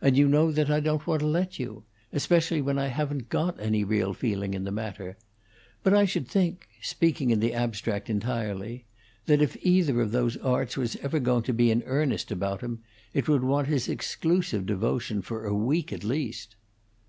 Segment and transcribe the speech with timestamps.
[0.00, 3.58] "And you know that I don't want to let you especially when I haven't got
[3.58, 5.16] any real feeling in the matter.
[5.82, 8.84] But I should think speaking in the abstract entirely
[9.26, 12.84] that if either of those arts was ever going to be in earnest about him,
[13.12, 16.54] it would want his exclusive devotion for a week at least."